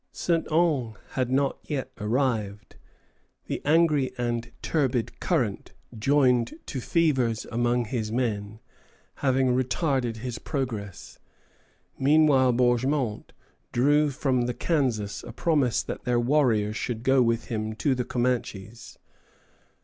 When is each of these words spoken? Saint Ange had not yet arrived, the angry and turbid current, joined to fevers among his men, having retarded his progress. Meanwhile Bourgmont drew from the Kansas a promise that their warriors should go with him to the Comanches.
Saint 0.11 0.51
Ange 0.51 0.95
had 1.11 1.29
not 1.29 1.59
yet 1.61 1.91
arrived, 1.99 2.75
the 3.45 3.61
angry 3.63 4.11
and 4.17 4.51
turbid 4.63 5.19
current, 5.19 5.73
joined 5.95 6.55
to 6.65 6.81
fevers 6.81 7.45
among 7.51 7.85
his 7.85 8.11
men, 8.11 8.59
having 9.17 9.53
retarded 9.55 10.17
his 10.17 10.39
progress. 10.39 11.19
Meanwhile 11.99 12.53
Bourgmont 12.53 13.31
drew 13.71 14.09
from 14.09 14.47
the 14.47 14.55
Kansas 14.55 15.21
a 15.23 15.31
promise 15.31 15.83
that 15.83 16.03
their 16.03 16.19
warriors 16.19 16.75
should 16.77 17.03
go 17.03 17.21
with 17.21 17.49
him 17.49 17.75
to 17.75 17.93
the 17.93 18.03
Comanches. 18.03 18.97